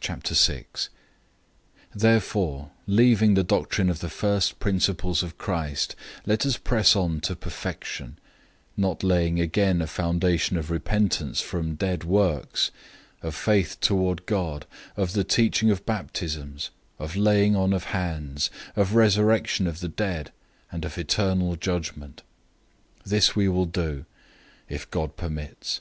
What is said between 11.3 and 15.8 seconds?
from dead works, of faith toward God, 006:002 of the teaching